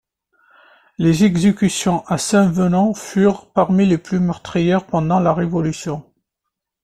Les 0.97 1.25
exécutions 1.25 2.03
à 2.07 2.17
Saint-Venant 2.17 2.95
furent 2.95 3.51
parmi 3.53 3.85
les 3.85 3.99
plus 3.99 4.19
meurtrières 4.19 4.87
pendant 4.87 5.19
la 5.19 5.31
Révolution. 5.31 6.03